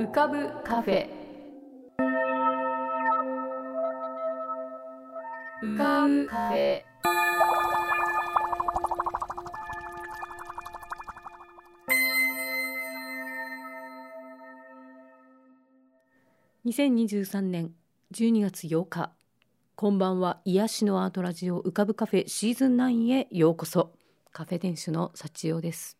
[0.00, 1.06] 浮かぶカフェ。
[5.62, 6.82] 浮かぶカフェ。
[16.64, 17.74] 2023年
[18.14, 19.12] 12月8日。
[19.76, 20.40] こんばんは。
[20.46, 23.92] 癒しのアートラジオ浮かぶカフェシーズン9へようこそ。
[24.32, 25.99] カフェ店主の幸代です。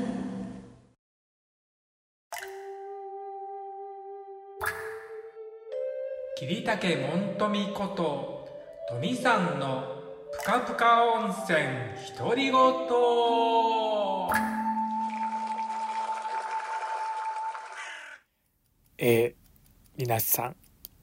[6.41, 8.49] 桐竹門富こと
[8.89, 9.83] 富さんの
[10.31, 11.59] ぷかぷか温泉
[12.17, 12.53] 独り言。
[18.97, 20.55] えー、皆さん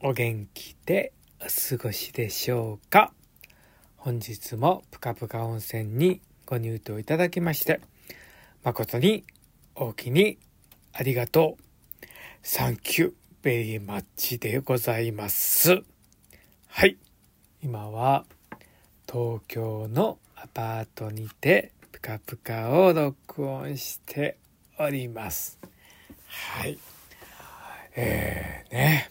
[0.03, 3.13] お元気でお過ごしでしょうか？
[3.97, 7.81] 本日もぷかぷか温泉にご入湯いただきまして
[8.65, 9.23] 誠に
[9.77, 10.41] 大きに
[10.93, 11.63] ありがとう。
[12.43, 15.85] サンキューベリーマッチでございます。
[16.67, 16.97] はい。
[17.63, 18.25] 今は
[19.07, 24.39] 東京のアパートにてぷかぷかを録音して
[24.77, 25.57] おります。
[26.27, 26.79] はい。
[27.95, 29.11] えー、ね。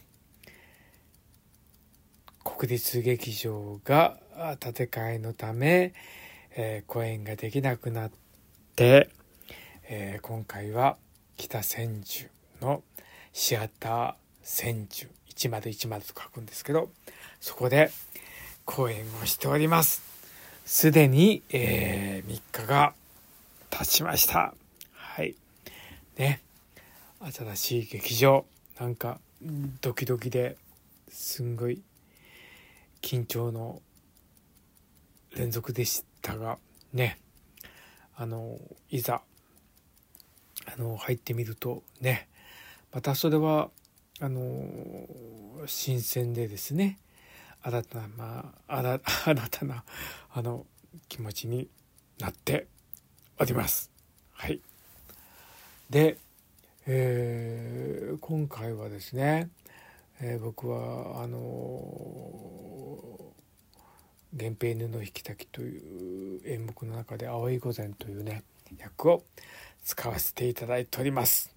[2.44, 4.17] 国立劇場が
[4.59, 5.94] 建て替えのため、
[6.52, 8.12] えー、公演ができなくなっ
[8.75, 9.09] て、
[9.88, 10.97] えー、今回は
[11.38, 12.84] 北千住の
[13.39, 16.89] シアター千住1010と書くんですけど
[17.39, 17.91] そこで
[18.66, 20.01] 講演をしております。
[20.66, 22.95] すでに、えー、3日が
[23.69, 24.56] 経ちました。
[24.91, 25.35] はい。
[26.17, 26.41] ね。
[27.31, 28.44] 新しい劇場。
[28.79, 29.19] なんか
[29.81, 30.57] ドキドキで
[31.07, 31.79] すんごい
[33.03, 33.83] 緊張の
[35.35, 36.57] 連続でしたが
[36.91, 37.19] ね。
[38.16, 38.57] あの
[38.89, 39.22] いざ
[40.66, 42.28] あの入ってみるとね。
[42.92, 43.70] またそれは
[44.20, 45.08] あの
[45.66, 46.98] 新鮮でですね
[47.62, 49.84] 新たな、まあ、新 たな
[50.31, 50.66] あの
[51.09, 51.68] 気持ちに
[52.20, 52.68] なって
[53.40, 53.92] おります。
[54.31, 54.62] はい、
[55.90, 56.18] で、
[56.86, 59.50] えー、今回はですね、
[60.22, 61.38] えー、僕はあの
[64.34, 68.44] 源平布引き炊きという演目の中で葵御前というね
[68.78, 69.24] 役を
[69.84, 71.56] 使わせていただいております。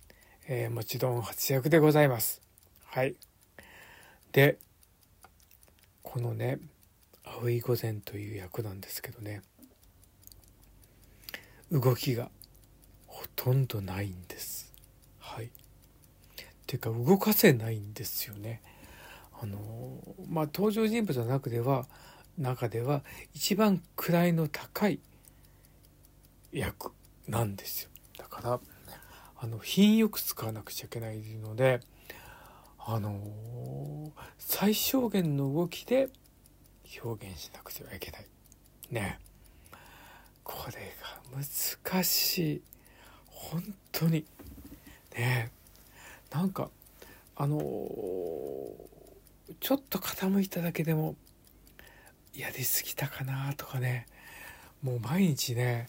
[0.53, 2.43] えー、もちろん初役でございます。
[2.85, 3.15] はい。
[4.33, 4.59] で、
[6.03, 6.59] このね、
[7.23, 9.43] 葵御前という役なんですけどね、
[11.71, 12.33] 動きが
[13.07, 14.73] ほとんどないんです。
[15.21, 15.45] はい。
[15.45, 15.51] っ
[16.67, 18.61] ていうか動かせないんですよね。
[19.41, 19.59] あの
[20.29, 21.87] まあ登場人物の中では
[22.37, 24.99] 中では一番位の高い
[26.53, 26.91] 役
[27.29, 27.91] なんですよ。
[28.19, 28.61] だから
[29.43, 31.81] あの品よく使わなくちゃいけないので
[32.79, 36.11] あの最小限の動きで
[37.03, 38.27] 表現しなくてはいけない。
[38.91, 39.19] ね。
[40.43, 40.93] これ
[41.33, 42.63] が難しい。
[43.27, 43.63] 本
[43.93, 44.25] 当に。
[45.17, 45.53] ね。
[46.31, 46.69] なんか
[47.37, 51.15] あのちょっと傾いただけでも
[52.35, 54.07] やりすぎたかなとかね。
[54.83, 55.89] もう毎日ね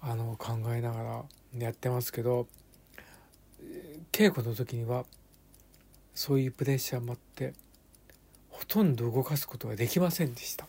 [0.00, 1.24] あの考えながら
[1.58, 2.46] やってますけど
[4.12, 5.04] 稽古の時には
[6.14, 7.54] そういうプレッシャーもあって
[8.50, 10.66] ほとんど動かすことができませんでした。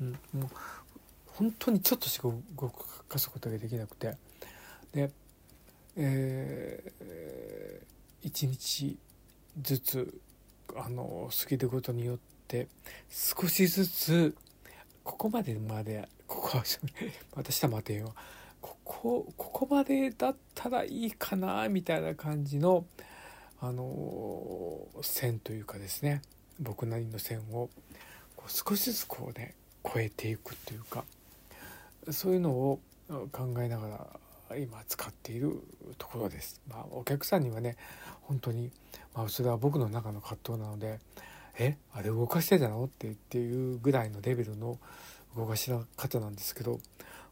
[0.00, 0.48] うん、もう
[1.26, 2.28] 本当にちょっとしか
[2.58, 2.68] 動
[3.08, 4.16] かすことができなくて
[4.92, 5.10] で、
[5.96, 8.96] えー、1日
[9.60, 10.20] ずつ
[10.76, 12.18] あの過ぎることによっ
[12.48, 12.68] て
[13.08, 14.34] 少しずつ
[15.04, 16.64] ここまでまでここは
[17.34, 18.14] 私は待てよ
[18.60, 22.84] ここここまでだったらいいかなみたいな感じの
[23.60, 26.22] あの線というかですね
[26.58, 27.68] 僕なりの線を
[28.36, 29.54] こう少しずつこうね
[29.84, 31.04] 超えていくというか
[32.10, 32.80] そういうのを
[33.32, 33.88] 考えなが
[34.48, 35.62] ら今使っている
[35.98, 36.60] ところです。
[36.68, 37.76] まあ、お客さんにはね
[38.22, 38.70] 本当に、
[39.14, 40.98] まあ、それは僕の中の葛藤なので
[41.58, 44.78] 「えあれ動かしてたの?」って言っていうぐらいのレベルの
[45.36, 46.80] 動かし方なんですけど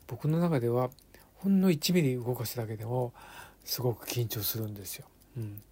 [0.07, 0.91] 僕の中では
[1.39, 3.13] ほんの1ミリ動かすだけでも
[3.65, 5.07] すごく緊張するんですよ。
[5.37, 5.63] うん、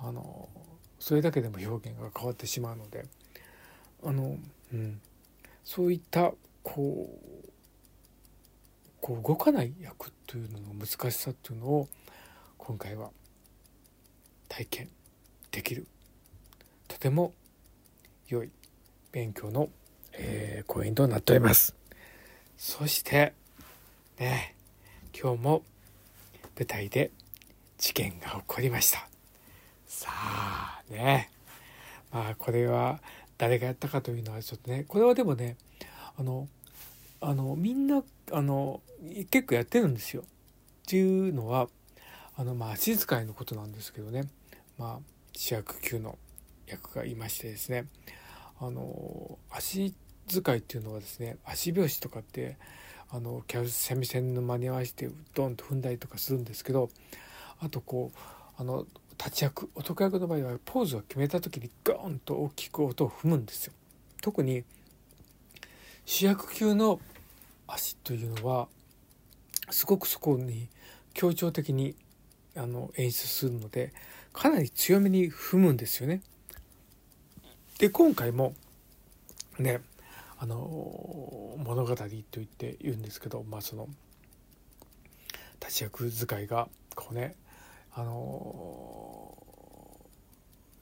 [0.00, 0.48] あの
[0.98, 3.06] それだけでも表現が変わってしまうので
[4.04, 4.36] あの、
[4.72, 5.00] うん、
[5.64, 6.32] そういった
[6.62, 7.50] こう
[9.00, 11.88] こう動かない役というのの難しさというのを
[12.58, 13.10] 今回は
[14.48, 14.88] 体験
[15.50, 15.86] できる。
[16.88, 17.32] とても
[18.28, 18.50] 良い
[19.12, 19.70] 勉強の、
[20.12, 21.74] えー、講演となっております。
[22.58, 23.32] そして
[24.18, 24.54] ね
[25.18, 25.62] 今日も
[26.56, 27.10] 舞台で
[27.78, 29.08] 事件が起こりました。
[29.86, 31.30] さあね。
[32.12, 33.00] まあこれは
[33.38, 35.56] 誰がやったかというのはちょっとねこれはでもね
[36.18, 36.48] あの
[37.20, 38.02] あのみんな
[38.32, 38.80] あの
[39.30, 40.22] 結構やってるんですよ。
[40.22, 40.24] っ
[40.86, 41.68] ていうのは
[42.36, 44.24] あのまあ足使いのことなんですけどね。
[44.78, 44.98] まあ
[45.32, 46.18] 主役級の
[46.66, 47.86] 役がいましてですね。
[48.60, 49.94] あの足
[50.28, 52.56] 使いっていうのはですね足拍子とかって
[53.12, 56.90] あのキャ三味線の間に合わせてドンと踏んだりとかするんですけど
[57.58, 58.18] あとこう
[58.56, 58.86] あの
[59.18, 63.72] 立ち役男役の場合はポーズを決めた時にガーンと大きく音を踏むんですよ。
[64.22, 64.64] 特に
[66.04, 67.00] 主役級の
[67.66, 68.68] 足というのは
[69.70, 70.68] すごくそこに
[71.12, 71.94] 強調的に
[72.56, 73.92] あの演出するので
[74.32, 76.22] かなり強めに踏むんですよね。
[77.78, 78.54] で今回も
[79.58, 79.80] ね
[80.42, 80.56] あの
[81.58, 83.88] 物語と言って言うんですけどまあその
[85.60, 87.36] 立ち役使いがこうね
[87.92, 89.36] あの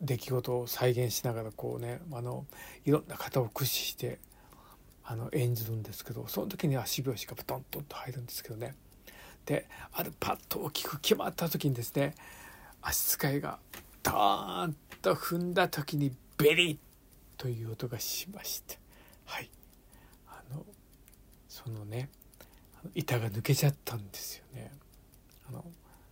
[0.00, 2.46] 出来事を再現しながらこうねあの
[2.84, 4.20] いろんな型を駆使して
[5.04, 8.76] あの演じるんですけどその時に足拍子がブトントンと入るんですけどね。
[9.44, 12.14] であるパッと大きく決まった時にですね
[12.80, 13.58] 足使いが
[14.04, 16.78] ドーンと踏んだ時にベリッ
[17.38, 18.76] という音がしました
[19.28, 19.50] はい。
[20.26, 20.64] あの
[21.48, 22.08] そのね
[22.94, 24.72] 板が抜けちゃったんですよね。
[25.48, 25.64] あの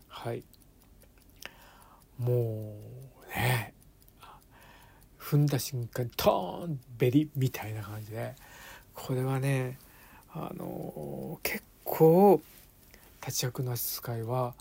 [0.09, 0.45] はい。
[2.19, 2.77] も
[3.25, 3.73] うね
[5.19, 8.35] 踏んだ瞬間トーンベリみたいな感じで
[8.95, 9.79] これはね
[10.33, 12.41] あの結構
[13.21, 14.55] 立ち役の扱いは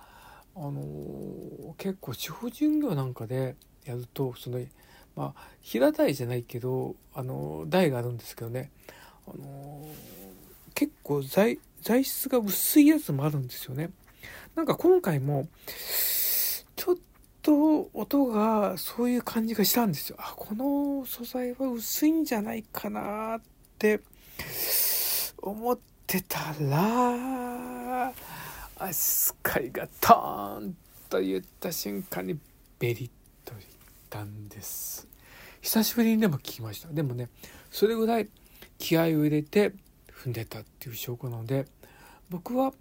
[0.55, 3.55] あの結構地方巡業なんかで
[3.85, 4.59] やるとその
[5.15, 8.71] まあ平台じゃないけどあの台があるんですけどね
[9.27, 9.87] あの
[10.73, 11.57] 結構材
[12.03, 13.91] 質が薄いやつもあるんですよね。
[14.55, 15.47] なんか今回も
[16.75, 16.95] ちょっ
[17.41, 20.17] と音がそういう感じがしたんですよ。
[20.19, 23.41] あこの素材は薄いんじゃないかなっ
[23.77, 24.01] て
[25.37, 25.77] 思っ
[26.07, 28.13] てたら
[28.77, 30.77] 足使いがトーン
[31.09, 32.37] と言った瞬間に
[32.79, 33.09] ベリッ
[34.05, 35.07] ったんです。
[35.61, 36.89] 久しぶりにでも聞きました。
[36.89, 37.29] でもね
[37.71, 38.29] それぐらい
[38.77, 39.73] 気合を入れて
[40.11, 41.65] 踏んでたっていう証拠なので
[42.29, 42.71] 僕は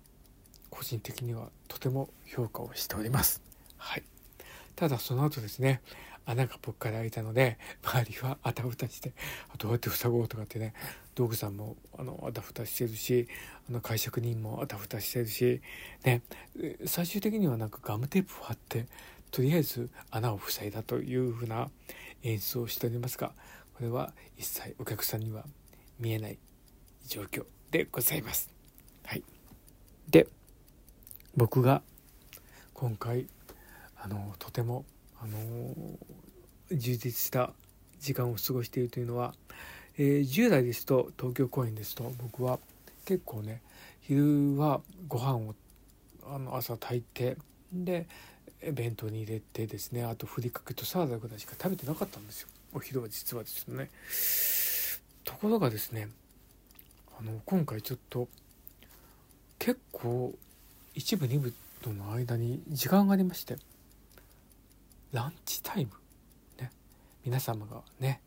[0.71, 3.43] 個人的にはとても評価をしております。
[3.79, 4.03] はい。
[4.76, 5.81] ただその後ですね
[6.26, 9.12] 穴がぽっかり開いたので周りはあたふたして
[9.59, 10.75] どうやって塞ごうとかってね
[11.15, 13.29] 道具さんもあのあたふたしてるし
[13.69, 15.61] あの会食人もあたふたしてるし
[16.05, 16.23] ね。
[16.87, 18.87] 最終的にはなんかガムテープを貼って
[19.31, 21.71] とりあえず穴を塞いだというふうな
[22.23, 23.32] 演出をしておりますが
[23.75, 25.44] これは一切お客さんには
[25.99, 26.38] 見えない
[27.06, 28.50] 状況でございます。
[29.05, 29.23] はい、
[30.09, 30.29] で
[31.37, 31.83] 僕が
[32.73, 33.26] 今回
[33.97, 34.85] あのとても
[35.21, 35.75] あの
[36.71, 37.52] 充実した
[38.00, 39.35] 時間を過ごしているというのは、
[39.97, 42.59] えー、従来ですと東京公演ですと僕は
[43.04, 43.62] 結構ね
[44.02, 45.54] 昼はご飯を
[46.26, 47.37] あの朝炊いて
[47.73, 48.07] で
[48.73, 52.49] 弁当に入れてですねあとふりかけとサラダぐらいしか食べてなかったんですよ。
[52.73, 53.90] お昼は実はですね。
[55.25, 56.09] ところがですね
[57.18, 58.28] あの今回ちょっと
[59.59, 60.35] 結構
[60.94, 61.52] 一部二部
[61.83, 63.56] との間に時間がありまして
[65.12, 65.92] ランチタイム
[66.61, 66.71] ね
[67.25, 68.21] 皆様がね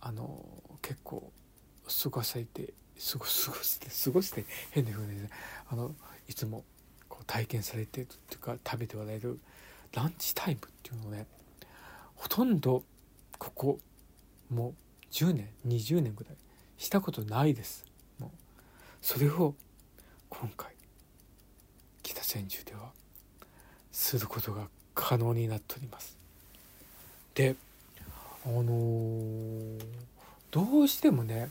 [0.00, 0.44] あの
[0.82, 1.30] 結構
[2.02, 2.72] 過ごされて
[3.12, 5.30] 過ご過ごして過ごして変な風にね
[5.70, 5.94] あの
[6.28, 6.64] いつも
[7.10, 9.38] こう体験されてというか食べておられる
[9.92, 11.26] ランチタイムっていうのをね
[12.16, 12.82] ほとんど
[13.38, 13.78] ここ
[14.48, 14.74] もう
[15.12, 16.34] 10年20年ぐらい
[16.78, 17.84] したことないです。
[18.18, 18.30] もう
[19.02, 19.54] それを
[20.28, 20.72] 今回
[22.02, 22.90] 北千住では
[23.92, 26.16] することが可能になっております。
[27.34, 27.56] で
[28.44, 29.84] あのー、
[30.50, 31.50] どうしてもね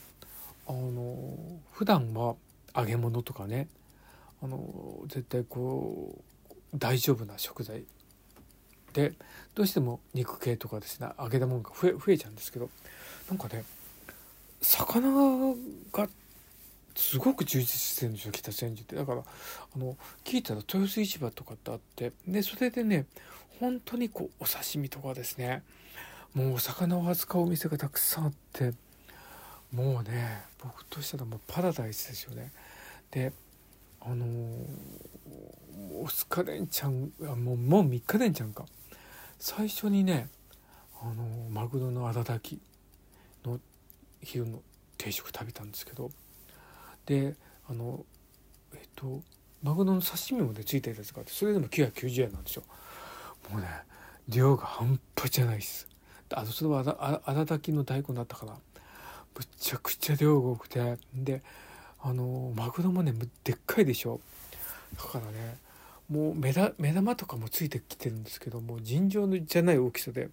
[0.67, 2.35] あのー、普段は
[2.75, 3.67] 揚げ物とかね
[4.41, 6.15] あの、絶対こ
[6.74, 7.84] う大丈夫な食材。
[8.93, 9.13] で
[9.53, 12.69] どうしても肉系とかですね揚げたものが増え増えちゃうんですけど
[13.29, 13.63] なんかね
[14.62, 15.55] 魚
[15.91, 16.08] が
[16.96, 18.96] すごく充実してるんですよ北千住って。
[18.96, 23.05] だからあの聞いたら豊洲市場とかってあってでそれでね
[23.60, 25.63] 本当にこうお刺身とかですね
[26.34, 28.74] もうお魚を扱うお店がたくさんあって
[29.72, 32.51] もうね僕としたらもうパラダイスですよね。
[33.12, 33.31] で
[34.01, 34.67] あのー、
[36.03, 37.11] 2日連チャン
[37.43, 38.65] もうもう3日連チャンか。
[39.37, 40.29] 最初にね
[41.01, 43.59] あのー、マグロの荒炊きの
[44.21, 44.61] 昼の
[44.97, 46.11] 定食食べたんですけど。
[47.05, 47.35] で
[47.67, 48.05] あの
[48.73, 49.21] えっと
[49.63, 52.63] マグロの刺身もねついてるやつがあってそれでも990円なんですよ。
[53.51, 53.67] もうね
[54.27, 55.87] 量が半端じゃないです。
[56.31, 58.59] あのそれは荒炊きの大根だったからむ
[59.57, 60.97] ちゃくちゃ量が多くて。
[61.13, 61.41] で
[62.01, 63.13] あのマグロもね
[63.43, 64.19] でっかいでしょ。
[64.97, 65.57] だからね
[66.09, 70.29] もう目だ目玉とかもついてきてるんですけども尋常じゃない大きさで。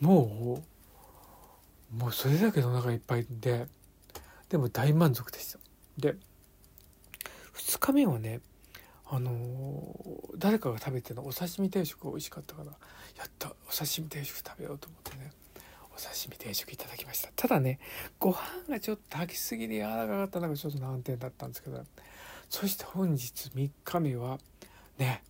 [0.00, 0.62] も
[1.92, 3.66] うもうそれだけのお腹いっぱいで
[4.48, 5.58] でも大満足でした
[5.98, 6.16] で
[7.54, 8.40] 2日目はね
[9.08, 15.30] あのー、誰かが食べてのお刺身定食が美味しかったからやったお刺身定食食べようと思ってね。
[15.96, 17.30] お刺身定食いただきました。
[17.34, 17.78] ただね
[18.18, 18.36] ご飯
[18.68, 20.40] がちょっと炊きすぎで柔らかかった。
[20.40, 21.82] のがちょっと難点だったんですけど。
[22.48, 24.38] そして本日3日目は
[24.98, 25.22] ね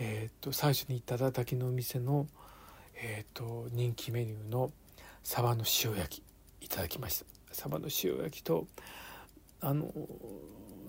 [0.00, 2.28] えー、と最初に行っただきのお店の、
[2.94, 4.70] えー、と人気メニューの
[5.24, 7.26] サバの塩焼きいただきました。
[7.52, 8.68] サバの塩焼きと
[9.60, 9.92] あの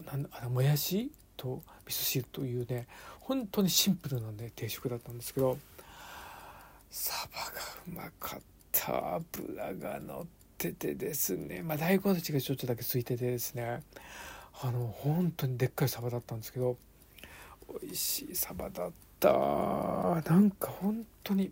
[0.06, 2.88] なんあのもやしと味噌汁というね
[3.20, 5.58] 本当にシンプルなね定食だったんですけど
[6.92, 7.28] サ
[7.88, 8.59] バがうまかった。
[8.74, 11.62] 油が乗っててですね。
[11.64, 13.84] まあ大根たちがちょっとだけついててですね。
[14.62, 16.78] あの本当にでっかいサバだったんですけど
[17.82, 19.30] 美味しいサバだった。
[19.30, 21.52] なんか本当に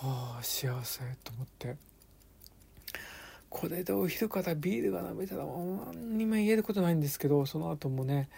[0.00, 1.76] ああ幸せと思って。
[3.50, 8.28] これでお昼からビールが飲めたら何にも言えることないんですけどその後もね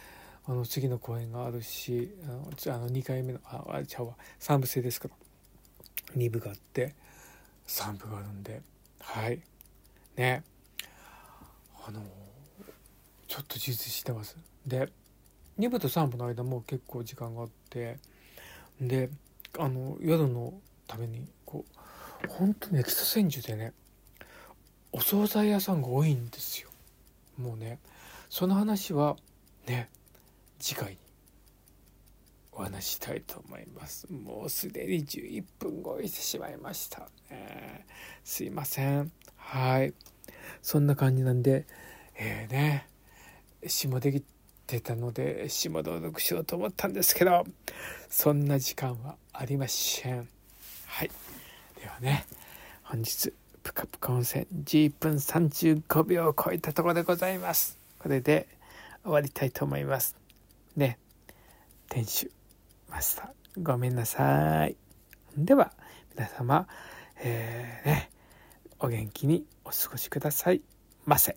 [0.46, 2.28] あの次の公演があるしあ
[2.78, 4.14] の2回目のああちゃうわ。
[4.38, 5.14] 3部制ですから。
[6.16, 6.94] 2部があって。
[7.70, 8.60] 3部があるんで。
[9.00, 9.40] はい。
[10.16, 10.42] ね。
[11.86, 12.02] あの
[13.28, 14.36] ちょっと充実してます。
[14.66, 14.88] で
[15.58, 17.98] 2部と3部の間も結構時間があって。
[18.80, 19.08] で
[19.58, 20.54] あの夜の
[20.86, 21.64] ためにこ
[22.24, 23.72] う本当にエキサ千住でね
[24.92, 26.70] お惣菜屋さんが多いんですよ。
[27.38, 27.78] もうね。
[28.28, 29.16] その話は
[29.66, 29.88] ね
[30.58, 31.09] 次回に。
[32.60, 34.06] お話したいと思います。
[34.12, 37.86] もうすでに11分超えしてしまいました、ね、
[38.22, 39.10] すいません。
[39.36, 39.94] はい。
[40.60, 41.66] そんな感じなんで
[42.16, 42.86] えー、ね。
[43.66, 44.22] 詩もでき
[44.66, 47.44] てたので詩も朗読しようと思ったんですけど
[48.08, 50.28] そんな時間はありません。
[50.84, 51.10] はい。
[51.80, 52.26] ではね
[52.82, 57.78] 本日ぷかぷか温泉11分35秒を超えたところでございます。
[57.98, 58.48] これで
[59.02, 60.14] 終わりたいと思います。
[60.76, 60.98] ね。
[61.88, 62.39] 店主
[62.90, 64.76] マスターごめんなさい
[65.36, 65.72] では
[66.14, 66.66] 皆様
[67.22, 68.10] えー、ね
[68.80, 70.62] お元気にお過ごしください
[71.06, 71.36] ませ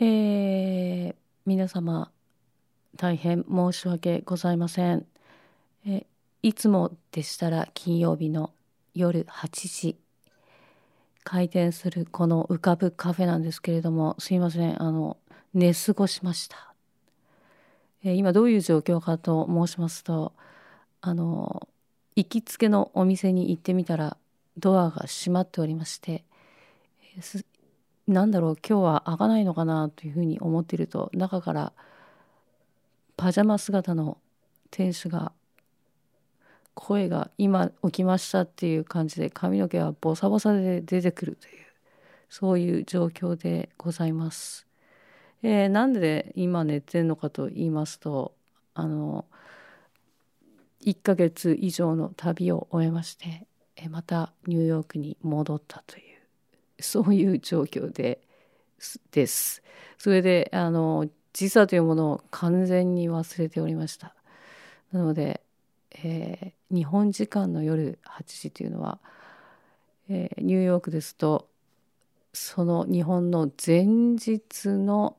[0.00, 1.14] え
[1.46, 1.68] 皆。
[1.68, 2.10] 様
[2.98, 5.06] 大変申し訳ございません。
[5.86, 6.04] え
[6.42, 8.52] いつもでしたら金曜日の
[8.92, 9.96] 夜8時。
[11.22, 14.82] 開店するこの浮かぶカフェなんですけれどもすいません。
[14.82, 15.16] あの
[15.54, 16.74] 寝過ごしました。
[18.02, 20.32] え今どういう状況かと申しますと
[21.00, 21.68] あの
[22.16, 24.16] 行きつけのお店に行ってみたら
[24.56, 26.24] ドアが閉まっておりまして
[28.08, 31.72] なんだろう今日は開かないのかなというふうに思っていると中から
[33.18, 34.18] パジャマ姿の
[34.70, 35.32] 店主が
[36.74, 41.66] 声が今起きましたっていう感じで髪の毛はボサボサで出てくるという
[42.30, 44.68] そういう状況でございます。
[45.42, 48.36] えー、なんで今寝てんのかと言いますと
[48.74, 49.24] あの
[50.84, 56.00] 1ヶ月以上の旅を終えまして、えまたニューヨークに戻ったとい
[56.78, 58.20] うそういう状況で
[59.10, 59.64] です。
[59.98, 61.08] それであの
[61.38, 64.12] 時差というものを完全に忘れておりました。
[64.90, 65.40] なので、
[65.92, 68.98] えー、日本時間の夜8時というのは、
[70.08, 71.46] えー、ニューヨークですと
[72.32, 75.16] その日本の前日の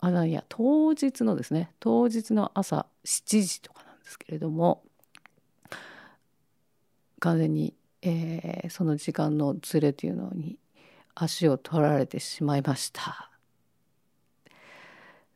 [0.00, 4.82] あいや当日のですね当日の朝7時とかなんですけれども
[7.20, 10.58] 完全に、えー、その時間のズレというのに
[11.14, 13.30] 足を取られてしまいました。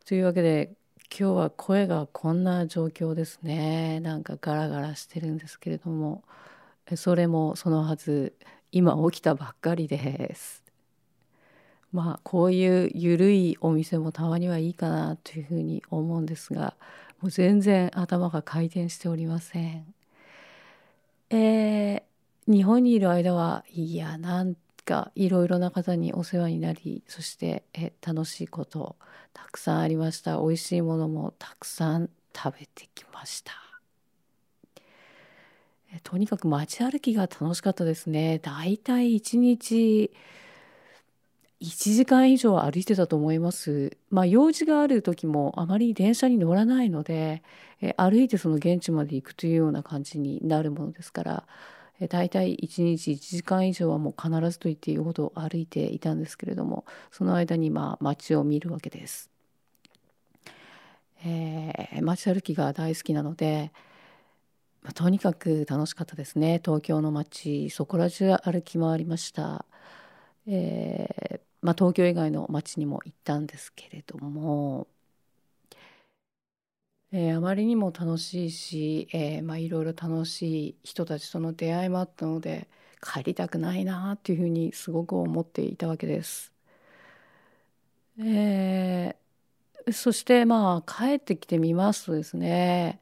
[0.08, 0.72] というわけで
[1.14, 4.00] 今日は声がこんな状況ですね。
[4.00, 6.24] なんかガラガラしてるんですけれども。
[6.96, 8.34] それもそのはず
[8.72, 10.64] 今起きたばっかりです。
[11.92, 16.74] まあこういう緩いお店もたまにはいいかなというふうに思うんですが
[17.20, 19.94] もう全然頭が回転しておりません。
[21.28, 28.96] えー、日本にいる間はいやなんかいろいろな方にお世話になりそしてえ楽しいこと
[29.32, 30.38] たくさんありました。
[30.38, 33.52] 美味しいものもたくさん食べてきました。
[35.92, 38.38] えとにかく街歩きが楽しかったですね。
[38.38, 40.10] だいたい1日
[41.60, 43.96] 1時間以上歩いてたと思います。
[44.10, 47.42] まあ用事がある時もあまり電車に乗らないので、
[47.80, 51.44] え歩いてその現地まで行くというような感じになるものですから、
[52.06, 59.30] 大体1日1時間以上はもう必ずと言っていいほど歩いていたんですけれどもその間にまあ街を見るわけです。
[61.24, 63.72] えー、街歩きが大好きなので、
[64.82, 69.64] まあ、とにかく楽しかったですね東京の街そこら中歩き回りました、
[70.46, 74.86] えー、まあ、東京以外の街にも行ったんですけれども
[77.12, 82.68] えー、あまりにも楽しいし、えー、まあ、いろいろ楽しい人たちとの出会いもあったので
[83.00, 86.52] 帰りたくないなっていうふうにすごく思っていたわけです。
[88.20, 93.00] えー、そしてまあ帰ってきてみますとですね、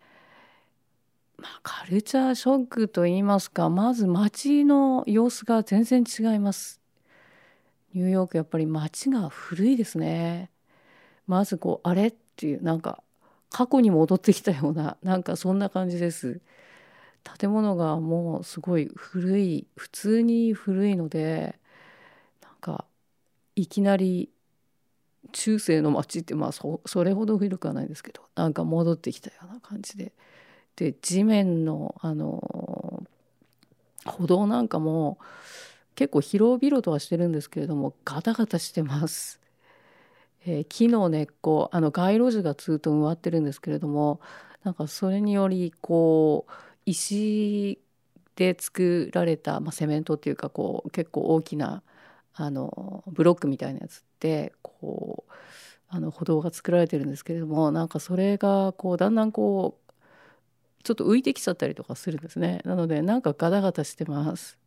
[1.39, 6.81] まあ、カルチャーショックといいますかまず街の様子が全然違います。
[7.95, 10.51] ニューヨークやっぱり街が古いですね。
[11.27, 13.03] まずこうあれっていうなんか
[13.51, 16.41] 過去に戻ってきたような なんかそんな感じです。
[17.39, 21.59] 建物がもうすごい古い普通に古いので
[22.43, 22.85] なんか
[23.57, 24.31] いきなり
[25.33, 30.13] 中世の街ってまあそれほど古くはないですけどなんか戻ってきたような感じで。
[30.77, 33.03] で地面のあの
[34.05, 35.19] 歩道なんかも
[35.95, 39.41] 結構広々とはしてるんですけれどもガタガタしてます。
[40.47, 44.21] えー、木の根っこあの街路樹がずっと植わってるんですけれども
[44.63, 46.53] なんかそれによりこう
[46.87, 47.81] 石
[48.37, 51.83] で作られた、まあ、セメントっていうかこう結構大きな
[52.35, 55.33] あのブロックみたいなやつってこう
[55.89, 59.93] あの歩道が作られてるんですけれどもなんかそれがこうだんだんこう
[60.85, 62.61] ちょっと浮いてきちゃったりとかするんですね。
[62.65, 64.59] なのでなんかガタガタしてます。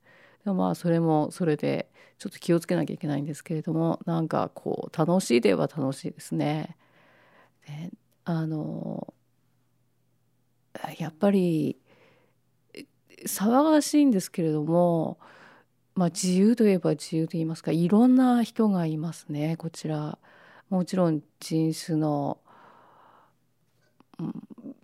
[0.44, 6.78] でもまあそれもそれでちょっと気をつけなきゃいけないんですけれどもなんかこう楽しいでは楽しいですね。
[7.68, 7.92] で
[8.26, 9.14] あの
[10.98, 11.78] やっぱり
[13.26, 15.20] 騒がしいんですけれども、
[15.96, 20.18] まあ、自由といえば自由と言いますかいろんな人がいますねこちら。
[20.70, 22.38] もちろん人種の、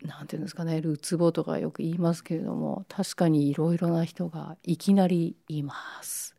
[0.06, 6.36] なんていうんですかねるつぼとかよく言いますけれども確かにいろいろな人がいきなりいます。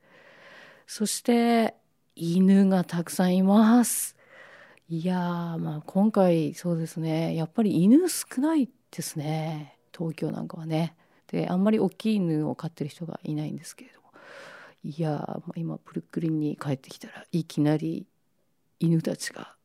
[0.87, 1.75] そして
[2.15, 4.17] 犬がたくさんいます。
[4.89, 10.97] いやまあ今回そうですねやっぱり犬少ないですね東京なんかはね。
[11.27, 14.07] であんまり大きい犬を飼ってる人がいないんですけれども。
[14.85, 18.07] いや今ブルックリンに帰ってきたらいきなり
[18.79, 19.57] 犬たちが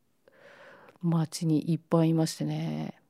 [1.00, 3.01] 街にいっぱいいましてね。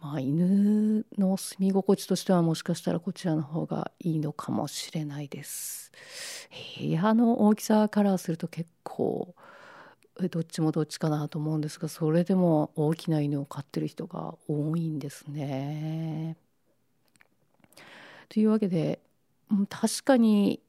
[0.00, 5.92] まあ、犬の住み心地としてはもしかしたらこちらの方がいいのかもしれないです。
[6.78, 9.34] 部屋の大きさからすると結構
[10.30, 16.36] どっちもどっちかなと思うんですがそれでも大きな犬を飼ってる人が多いんですね。
[18.30, 19.00] というわけで
[19.68, 20.60] 確かに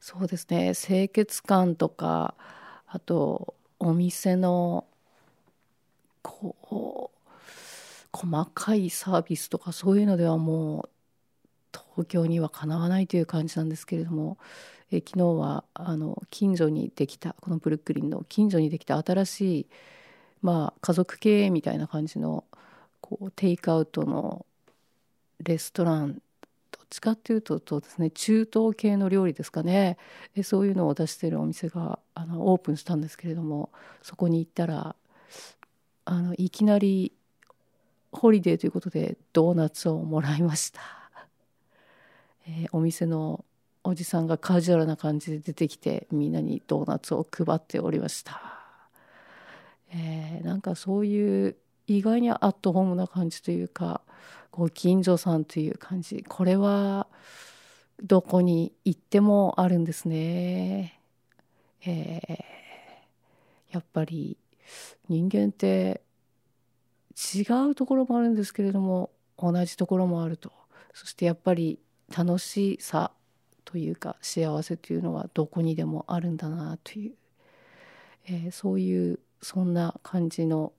[0.00, 2.34] そうですね清潔感とか
[2.86, 4.86] あとお店の
[6.22, 7.07] こう
[8.18, 10.88] 細かいサービスとかそういうのではも
[11.72, 14.38] う東京にはかなわないという感じなんですけれども、
[14.90, 19.66] え昨日はあの近所にできたこのブルックリンの近所にできた新しい、
[20.42, 22.44] まあ、家族経営みたいな感じの
[23.00, 24.46] こうテイクアウトの
[25.40, 26.18] レストランど
[26.82, 29.96] っちかっていうとそうですね中東系の料理ですかね。
[30.34, 33.70] えそういうのを出しているお店があのオープンしたんですけれども
[34.02, 34.96] そこに行ったら
[36.06, 37.12] あのいきなり
[38.12, 40.80] ホリデーということでドーナツをもらいました、
[42.46, 43.44] えー、お店の
[43.84, 48.40] おじさんがカジュアルな感じで出てきてみんなにドーナツを配っておりました、
[49.90, 54.02] えー、なんかそういう意外にアットホームな感じというか
[54.50, 56.24] ご近所さんという感じ。
[56.28, 57.06] これは
[58.02, 61.00] どこに行ってもあるんですね、
[61.84, 64.36] えー、やっぱり
[65.08, 66.02] 人間って
[67.18, 70.52] 違うところもあるんですけれども同じところもあると
[70.94, 71.80] そしてやっぱり
[72.16, 73.10] 楽しさ
[73.64, 77.12] というか幸せというのはどこにでもあるんだなという、
[78.26, 80.72] えー、そういうそんな感じの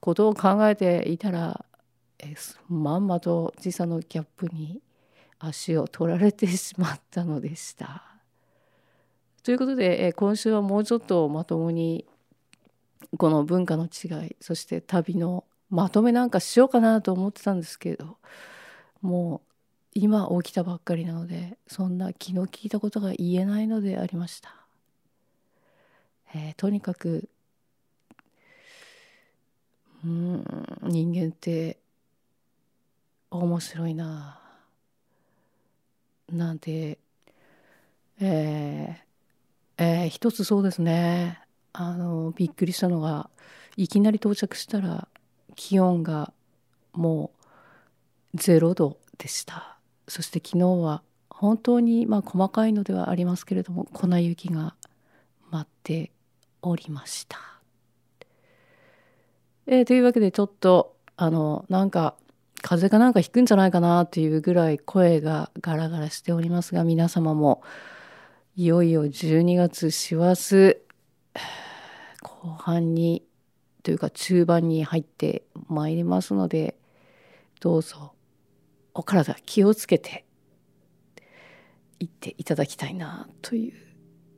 [0.00, 1.64] ことを考えていたら、
[2.18, 4.80] えー、まんまと時差のギャップに
[5.38, 8.04] 足を取られてしまったのでした。
[9.42, 12.06] ということで、えー、今週はもうちょっとまともに
[13.18, 18.18] この文化の違いそして旅のまとめなんかしようかなと思ってたんですけど
[19.00, 19.40] もう
[19.94, 24.54] 今起きたばっかりなのでそんな気の利いたことが言えないのでありました、
[26.34, 27.26] えー、とにかく
[30.04, 30.44] うん
[30.82, 31.78] 人間って
[33.30, 34.38] 面白いな
[36.30, 36.98] なんて
[38.20, 41.40] えー、えー、一つそうですね。
[41.72, 43.30] あのびっくりしたのが
[43.76, 45.08] いきなり到着したら
[45.56, 46.32] 気温が
[46.92, 47.30] も
[48.34, 54.74] う0度でしたそして昨日は本当にまあ細かいのではありますけれども粉雪が
[55.50, 56.12] 舞って
[56.62, 57.38] おりました。
[59.66, 62.14] えー、というわけでちょっとあのなんか
[62.62, 67.62] 風邪かなんかひくんじゃないかなっていうぐらい声がガラガラしておりますが皆様も
[68.56, 70.76] いよいよ12月師走
[72.22, 73.24] 後半に
[73.82, 76.76] というか中盤に入ってまいりますので
[77.60, 78.12] どうぞ
[78.94, 80.24] お体気をつけて
[81.98, 83.92] いっていただきたいなという。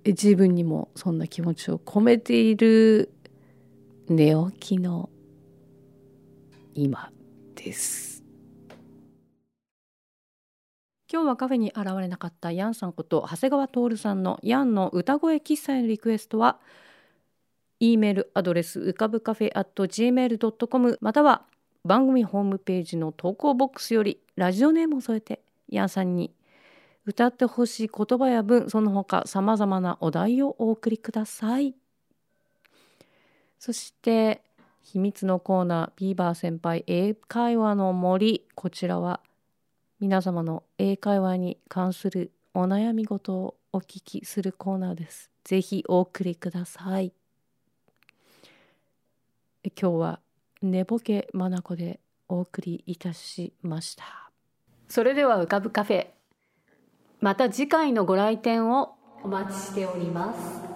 [0.06, 3.10] 自分にもそんな気持ちを込めている
[4.08, 5.08] 寝起きの
[6.74, 7.10] 今
[7.54, 8.22] です。
[11.10, 16.58] 今日はカフェに現れなかったヤンさんこと長谷川徹さんのヤンの歌声喫茶へのリクエストは
[17.80, 21.42] E メールアドレスうかぶカフェ at gmail.com または
[21.84, 26.32] 番組ホームページの投稿ボックスよりラジオネームを添えてヤンさんに
[27.06, 31.74] 歌ってほしい言葉や文その他さまざまなお題をお送りください。
[33.58, 34.42] そして
[34.82, 38.46] 秘密のコーナービーバー先輩英会話の森。
[38.54, 39.20] こちらは
[40.00, 45.30] 皆様の英会話に関するお悩み事をお聞きするコーナーです。
[45.44, 47.12] ぜひお送りください。
[49.70, 50.20] 今日は
[50.62, 54.04] 寝ぼけまなこでお送りいたしました。
[54.88, 56.06] それでは浮かぶカフェ。
[57.20, 60.73] また次回のご来店をお待ちしております。